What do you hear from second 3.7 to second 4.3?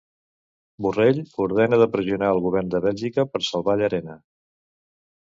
Llarena.